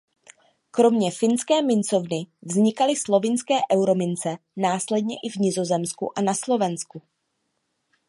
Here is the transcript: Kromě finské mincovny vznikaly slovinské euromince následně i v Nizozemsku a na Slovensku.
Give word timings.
Kromě 0.71 1.11
finské 1.11 1.61
mincovny 1.61 2.27
vznikaly 2.41 2.95
slovinské 2.95 3.53
euromince 3.75 4.37
následně 4.57 5.15
i 5.25 5.29
v 5.29 5.35
Nizozemsku 5.35 6.19
a 6.19 6.21
na 6.21 6.33
Slovensku. 6.33 7.01